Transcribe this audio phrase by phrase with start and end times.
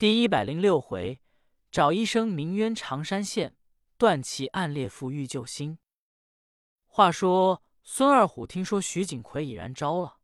[0.00, 1.20] 第一百零六回，
[1.70, 3.54] 找医生鸣冤常山县，
[3.98, 5.76] 断其暗烈妇欲救星。
[6.86, 10.16] 话说孙二虎听说徐景奎已然招了，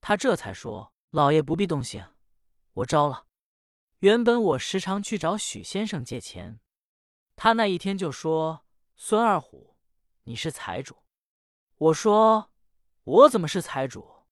[0.00, 2.06] 他这才说：“老爷不必动刑，
[2.74, 3.26] 我招了。
[3.98, 6.60] 原本我时常去找许先生借钱，
[7.34, 8.64] 他那一天就说
[8.94, 9.76] ：‘孙二虎，
[10.22, 10.98] 你是财主。’
[11.74, 12.52] 我说
[13.02, 14.28] ：‘我怎么是财主？’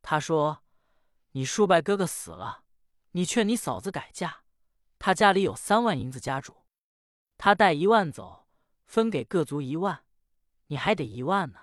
[0.00, 0.62] 他说
[1.34, 2.66] ：‘你叔伯哥哥死了。’”
[3.12, 4.42] 你劝你嫂子改嫁，
[4.98, 6.64] 他家里有三万银子家主，
[7.36, 8.46] 他带一万走，
[8.86, 10.04] 分给各族一万，
[10.66, 11.58] 你还得一万呢。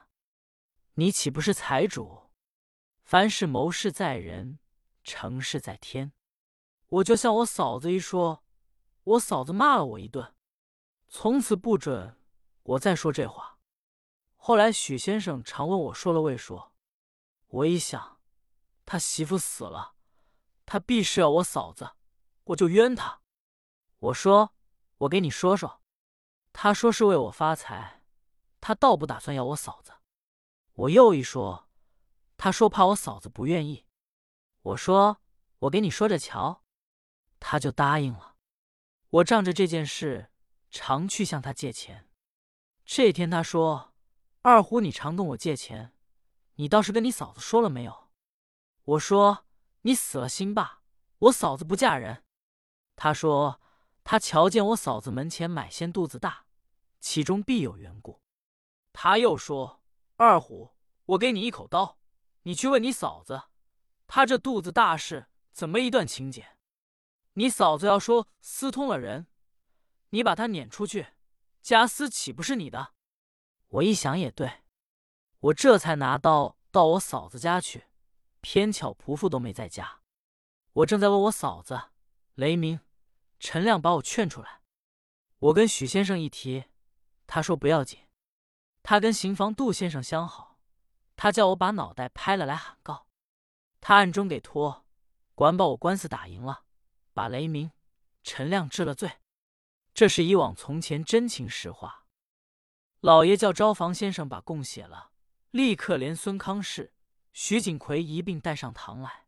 [0.96, 2.32] 你岂不是财主？
[3.04, 4.60] 凡事谋事在人，
[5.04, 6.12] 成事在天。
[6.88, 8.44] 我就向我嫂子一说，
[9.04, 10.34] 我嫂子骂了我一顿，
[11.08, 12.18] 从此不准
[12.64, 13.60] 我再说这话。
[14.36, 16.74] 后来许先生常问我说了未说，
[17.48, 18.20] 我一想，
[18.86, 19.97] 他媳妇死了。
[20.68, 21.92] 他必是要我嫂子，
[22.44, 23.22] 我就冤他。
[24.00, 24.54] 我说
[25.00, 25.82] ：“我给你说说。”
[26.52, 28.04] 他说是为我发财，
[28.60, 29.94] 他倒不打算要我嫂子。
[30.74, 31.70] 我又一说，
[32.36, 33.86] 他说怕我嫂子不愿意。
[34.62, 35.22] 我说
[35.60, 36.66] ：“我给你说着瞧。”
[37.40, 38.36] 他就答应了。
[39.10, 40.32] 我仗着这件事，
[40.70, 42.10] 常去向他借钱。
[42.84, 43.94] 这天他说
[44.44, 45.94] ：“二虎，你常跟我借钱，
[46.56, 48.10] 你倒是跟你嫂子说了没有？”
[48.84, 49.47] 我说。
[49.88, 50.82] 你死了心吧，
[51.18, 52.26] 我嫂子不嫁人。
[52.98, 53.62] 他说
[54.04, 56.46] 他瞧见我嫂子门前买仙肚子大，
[57.00, 58.22] 其中必有缘故。
[58.92, 59.82] 他又说
[60.18, 61.98] 二虎，我给你一口刀，
[62.42, 63.44] 你去问你嫂子，
[64.08, 66.58] 他这肚子大事怎么一段情节？
[67.36, 69.28] 你嫂子要说私通了人，
[70.10, 71.14] 你把他撵出去，
[71.62, 72.94] 家私岂不是你的？
[73.70, 74.64] 我一想也对，
[75.40, 77.86] 我这才拿刀到我嫂子家去。
[78.42, 80.02] 偏巧仆妇都没在家，
[80.74, 81.90] 我正在问我嫂子
[82.36, 82.80] 雷鸣、
[83.40, 84.62] 陈亮把我劝出来。
[85.40, 86.66] 我跟许先生一提，
[87.26, 88.00] 他说不要紧。
[88.84, 90.60] 他跟刑房杜先生相好，
[91.16, 93.08] 他叫我把脑袋拍了来喊告。
[93.82, 94.86] 他暗中给托，
[95.36, 96.64] 管把我官司打赢了，
[97.14, 97.72] 把雷鸣、
[98.24, 99.20] 陈亮治了罪。
[99.94, 102.06] 这是以往从前真情实话。
[103.02, 105.12] 老爷叫招房先生把供写了，
[105.52, 106.94] 立刻连孙康氏。
[107.40, 109.28] 徐锦奎一并带上堂来，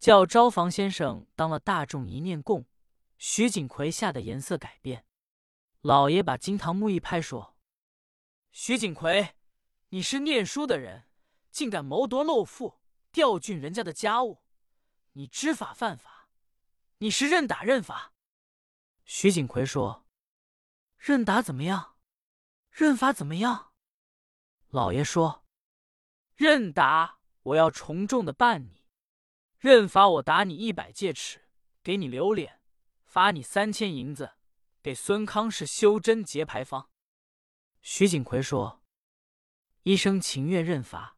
[0.00, 2.66] 叫招房先生当了大众一念供。
[3.16, 5.06] 徐锦奎吓得颜色改变，
[5.80, 7.56] 老爷把金堂木一拍，说
[8.50, 9.36] ：“徐锦奎，
[9.90, 11.04] 你是念书的人，
[11.52, 12.80] 竟敢谋夺漏富，
[13.12, 14.42] 调郡人家的家务，
[15.12, 16.30] 你知法犯法，
[16.98, 18.14] 你是认打认罚？”
[19.06, 20.04] 徐锦奎说
[20.98, 21.94] ：“认打怎么样？
[22.72, 23.70] 认罚怎么样？”
[24.70, 25.46] 老爷说
[26.34, 27.16] ：“认打。”
[27.48, 28.84] 我要重重的办你，
[29.58, 31.48] 认罚我打你一百戒尺，
[31.82, 32.60] 给你留脸；
[33.06, 34.32] 罚你三千银子，
[34.82, 36.90] 给孙康氏修贞节牌坊。
[37.80, 38.82] 徐景奎说
[39.84, 41.16] ：“医生情愿认罚。”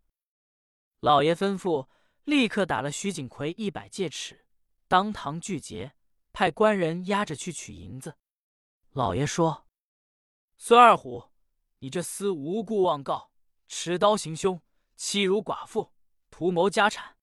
[1.00, 1.88] 老爷吩咐，
[2.24, 4.46] 立刻打了徐景奎一百戒尺，
[4.86, 5.94] 当堂拒节，
[6.32, 8.16] 派官人押着去取银子。
[8.92, 9.66] 老爷说
[10.56, 11.30] ：“孙二虎，
[11.80, 13.32] 你这厮无故妄告，
[13.66, 14.62] 持刀行凶，
[14.94, 15.92] 欺辱寡妇。”
[16.30, 17.16] 图谋家产，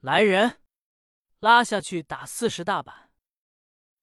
[0.00, 0.60] 来人，
[1.38, 3.10] 拉下去打四十大板。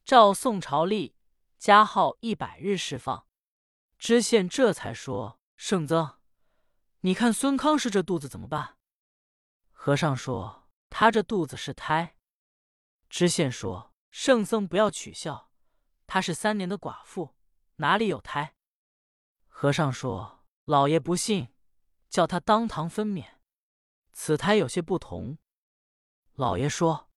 [0.06, 1.16] 照宋朝例，
[1.58, 3.28] 加号一百日释放。
[3.98, 6.20] 知县这才说：“圣僧，
[7.02, 8.78] 你看孙康氏这肚子怎么办？”
[9.72, 12.16] 和尚说：“他这肚子是胎。”
[13.10, 15.52] 知县说：“圣僧不要取笑，
[16.08, 17.36] 他是三年的寡妇，
[17.78, 18.56] 哪里有胎？”
[19.48, 21.54] 和尚说：“老爷不信，
[22.10, 23.39] 叫他当堂分娩。”
[24.22, 25.38] 此胎有些不同，
[26.34, 27.10] 老爷说：“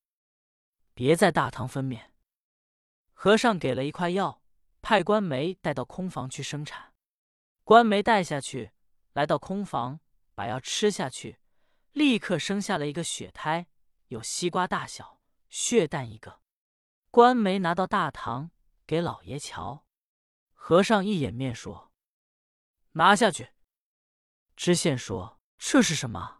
[0.95, 2.13] 别在大堂分娩。”
[3.13, 4.41] 和尚给了一块药，
[4.83, 6.95] 派官媒带到空房去生产。
[7.65, 8.71] 官媒带下去，
[9.15, 9.99] 来到空房，
[10.37, 11.41] 把药吃下去，
[11.91, 13.67] 立刻生下了一个血胎，
[14.07, 16.41] 有西瓜大小，血蛋一个。
[17.11, 18.53] 官媒拿到大堂
[18.87, 19.85] 给老爷瞧，
[20.53, 21.91] 和尚一掩面说
[22.95, 23.49] ：“拿下去。”
[24.55, 26.39] 知县说：“这是什么？”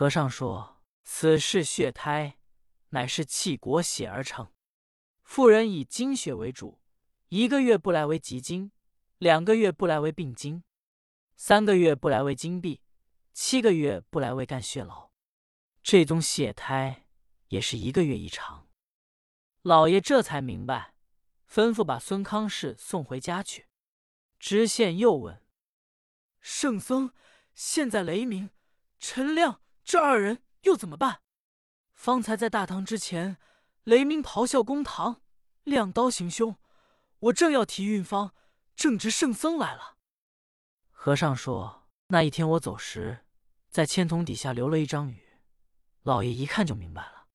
[0.00, 2.38] 和尚说：“此是血胎，
[2.88, 4.50] 乃是气国血而成。
[5.24, 6.80] 妇人以精血为主，
[7.28, 8.72] 一个月不来为急经，
[9.18, 10.64] 两个月不来为病经，
[11.36, 12.80] 三个月不来为经闭，
[13.34, 15.10] 七个月不来为干血痨。
[15.82, 17.04] 这宗血胎
[17.48, 18.70] 也是一个月一场。”
[19.60, 20.94] 老爷这才明白，
[21.46, 23.66] 吩咐把孙康氏送回家去。
[24.38, 25.44] 知县又问
[26.40, 27.12] ：“圣僧，
[27.52, 28.48] 现在雷鸣、
[28.98, 29.60] 陈亮。”
[29.90, 31.20] 这二人又怎么办？
[31.94, 33.38] 方才在大堂之前，
[33.82, 35.20] 雷鸣咆哮公堂，
[35.64, 36.56] 亮刀行凶。
[37.18, 38.32] 我正要提运方，
[38.76, 39.96] 正值圣僧来了。
[40.92, 43.24] 和尚说：“那一天我走时，
[43.68, 45.40] 在签筒底下留了一张语，
[46.04, 47.26] 老爷一看就明白了。”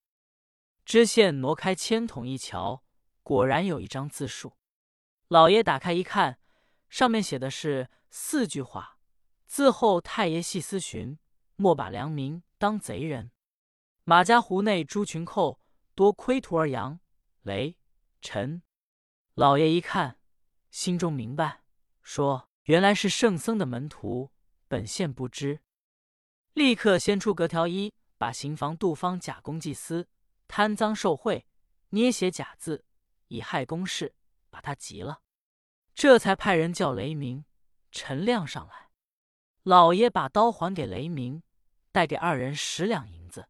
[0.86, 2.86] 知县挪开签筒一瞧，
[3.22, 4.54] 果然有一张字数。
[5.28, 6.40] 老爷打开一看，
[6.88, 8.98] 上面写的是四句话，
[9.46, 11.20] 字后太爷细思寻，
[11.56, 13.32] 莫把良民当贼人。
[14.04, 15.60] 马家湖内猪群寇，
[15.96, 17.00] 多亏徒儿杨、
[17.42, 17.78] 雷、
[18.22, 18.62] 陈。
[19.34, 20.20] 老爷一看，
[20.70, 21.64] 心中明白，
[22.02, 24.32] 说：“原来是圣僧的门徒，
[24.68, 25.62] 本县不知。”
[26.54, 30.08] 立刻先出格条一，把刑房杜方假公济私、
[30.48, 31.46] 贪赃受贿、
[31.90, 32.86] 捏写假字，
[33.28, 34.16] 以害公事，
[34.50, 35.22] 把他急了。
[35.94, 37.46] 这才派人叫雷鸣、
[37.92, 38.90] 陈亮上来。
[39.64, 41.42] 老爷把刀还给雷鸣，
[41.96, 43.48] 带给二人十两银子。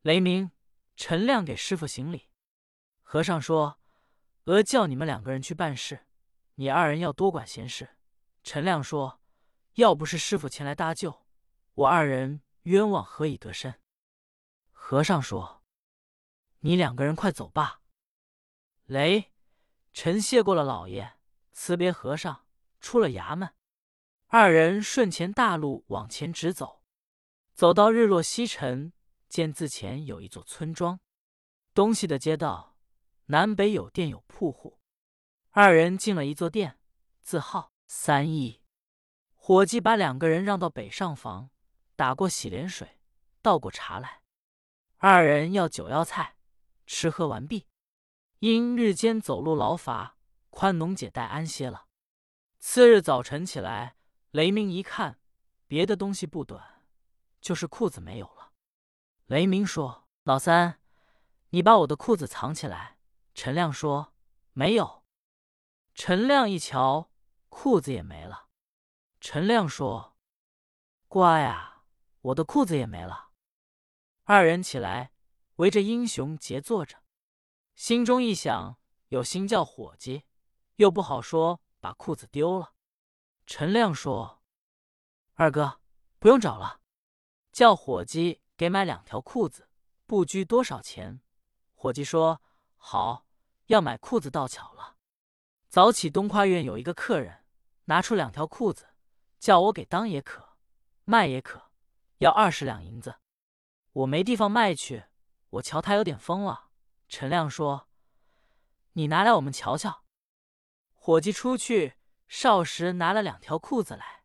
[0.00, 0.50] 雷鸣、
[0.96, 2.30] 陈亮给师傅行礼。
[3.02, 3.78] 和尚说。
[4.46, 6.06] 额叫你们两个人去办事，
[6.54, 7.96] 你二人要多管闲事。
[8.44, 9.20] 陈亮说
[9.74, 11.26] ：“要不是师傅前来搭救，
[11.74, 13.80] 我二人冤枉何以得身？”
[14.70, 15.64] 和尚说
[16.60, 17.82] ：“你两个人快走吧。”
[18.86, 19.32] 雷、
[19.92, 21.18] 陈谢过了老爷，
[21.50, 22.46] 辞别和尚，
[22.78, 23.52] 出了衙门。
[24.28, 26.84] 二人顺前大路往前直走，
[27.56, 28.92] 走到日落西沉，
[29.30, 31.00] 见字前有一座村庄，
[31.72, 32.76] 东西的街道。
[33.28, 34.78] 南北有店有铺户，
[35.52, 36.78] 二人进了一座店，
[37.22, 38.60] 字号三义。
[39.34, 41.48] 伙计把两个人让到北上房，
[41.96, 43.00] 打过洗脸水，
[43.40, 44.20] 倒过茶来。
[44.98, 46.36] 二人要酒要菜，
[46.84, 47.66] 吃喝完毕，
[48.40, 50.18] 因日间走路劳乏，
[50.50, 51.86] 宽农姐带安歇了。
[52.58, 53.96] 次日早晨起来，
[54.32, 55.18] 雷鸣一看，
[55.66, 56.75] 别的东西不短，
[57.46, 58.50] 就是裤子没有了。
[59.26, 60.80] 雷鸣说：“老三，
[61.50, 62.98] 你把我的裤子藏起来。”
[63.34, 64.12] 陈亮说
[64.52, 65.04] ：“没有。”
[65.94, 67.12] 陈亮一瞧，
[67.48, 68.48] 裤子也没了。
[69.20, 70.16] 陈亮说
[71.06, 71.84] ：“乖啊，
[72.20, 73.30] 我的裤子也没了。”
[74.26, 75.12] 二人起来，
[75.58, 77.04] 围着英雄杰坐着，
[77.76, 78.76] 心中一想，
[79.10, 80.24] 有心叫伙计，
[80.74, 82.74] 又不好说把裤子丢了。
[83.46, 84.42] 陈亮说
[85.34, 85.80] ：“二哥，
[86.18, 86.80] 不用找了，
[87.56, 89.70] 叫伙计给买两条裤子，
[90.04, 91.22] 不拘多少钱。”
[91.74, 92.42] 伙计说
[92.76, 93.24] ：“好。”
[93.68, 94.96] 要买裤子倒巧了，
[95.70, 97.46] 早起东跨院有一个客人
[97.86, 98.90] 拿出两条裤子，
[99.38, 100.50] 叫我给当也可，
[101.04, 101.70] 卖也可，
[102.18, 103.16] 要二十两银子。
[103.92, 105.06] 我没地方卖去，
[105.48, 106.68] 我瞧他有点疯了。
[107.08, 107.88] 陈亮说
[108.92, 110.04] ：“你拿来我们瞧瞧。”
[110.92, 111.94] 伙计出去，
[112.28, 114.24] 少时拿了两条裤子来。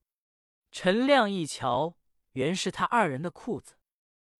[0.69, 1.95] 陈亮一瞧，
[2.31, 3.75] 原是他二人的裤子，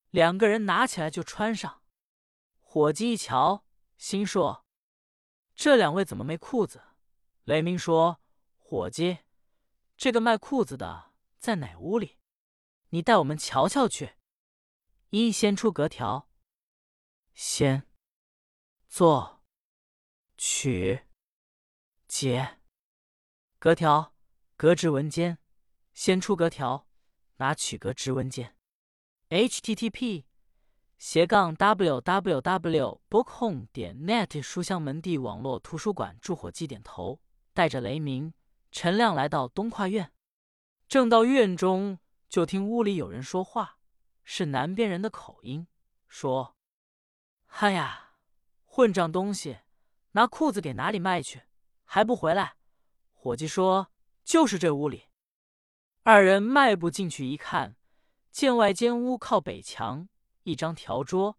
[0.10, 1.84] 两个人拿起来就穿上。
[2.60, 3.66] 伙计一瞧，
[3.98, 4.66] 心说。
[5.54, 6.84] 这两位怎么没裤子？
[7.44, 8.22] 雷鸣说
[8.58, 9.20] ：“伙计，
[9.98, 12.20] 这个卖裤子的在哪屋里？
[12.90, 14.14] 你带我们瞧瞧去。”
[15.12, 16.30] 一先出格条，
[17.34, 17.86] 先
[18.88, 19.44] 做
[20.38, 21.02] 取
[22.08, 22.62] 解
[23.60, 24.16] 格条，
[24.56, 25.38] 格值文间，
[25.94, 26.88] 先出格条，
[27.42, 28.56] 拿取格值文件。
[29.30, 30.26] http。
[31.00, 37.20] 斜杠 www bookhome 点 net 书香门第网络图书馆助火机点头，
[37.54, 38.32] 带着雷鸣、
[38.72, 40.14] 陈亮来到东跨院。
[40.88, 41.98] 正到院中，
[42.30, 43.80] 就听屋里有人说话，
[44.24, 45.66] 是南边人的口音，
[46.08, 46.56] 说
[47.48, 48.12] ：“嗨呀，
[48.66, 49.58] 混账东西，
[50.12, 51.42] 拿裤子给哪里卖去？
[51.86, 52.58] 还不回来？”
[53.16, 53.92] 伙计说
[54.24, 55.06] ：“就是这屋里。”
[56.04, 57.76] 二人迈步进去一看，
[58.32, 60.10] 见外间屋靠北墙。
[60.42, 61.38] 一张条桌，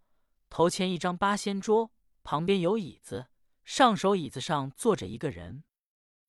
[0.49, 1.91] 头前一张八仙桌，
[2.23, 3.27] 旁边有椅子，
[3.65, 5.65] 上手椅子上坐着一个人，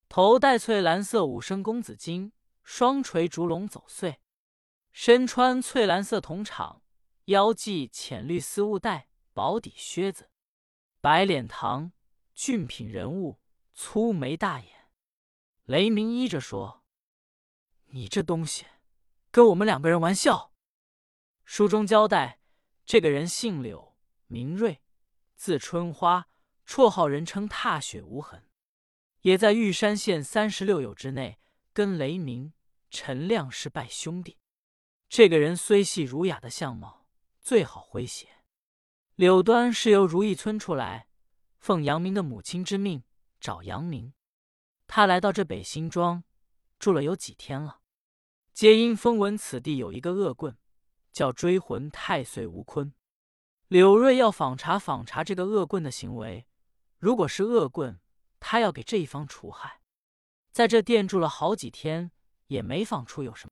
[0.10, 2.32] 头戴翠蓝色五升公子巾，
[2.64, 4.20] 双垂烛龙走穗，
[4.92, 6.82] 身穿翠蓝色铜氅，
[7.26, 10.32] 腰系浅绿丝雾带薄底靴子，
[11.00, 11.92] 白脸膛，
[12.34, 13.40] 俊品人物，
[13.76, 14.68] 粗眉大眼。
[15.66, 16.83] 雷鸣依着说
[17.96, 18.66] ：“你这东西，
[19.32, 20.52] 跟我们两个人玩笑。”
[21.46, 22.40] 书中交代。
[22.86, 23.96] 这个人姓柳，
[24.28, 24.82] 名瑞，
[25.38, 26.28] 字春花，
[26.68, 28.46] 绰号人称踏雪无痕，
[29.22, 31.40] 也在玉山县三十六友之内，
[31.72, 32.52] 跟雷鸣、
[32.90, 34.38] 陈亮是拜兄弟。
[35.08, 37.08] 这个人虽细儒雅的相貌，
[37.40, 38.44] 最好诙谐。
[39.16, 41.08] 柳端是由如意村出来，
[41.60, 43.06] 奉杨明的母亲之命
[43.40, 44.14] 找杨明。
[44.88, 46.26] 他来到这北新庄，
[46.78, 47.80] 住了有几天了，
[48.54, 50.58] 皆因风闻此地有一个恶棍。
[51.12, 52.92] 叫追魂太岁吴坤，
[53.68, 56.48] 柳瑞要访查访查这个恶棍的行为，
[56.98, 58.00] 如果是恶棍，
[58.40, 59.82] 他要给这一方除害。
[60.52, 62.12] 在这店住了好几天，
[62.48, 63.42] 也没访出有什么。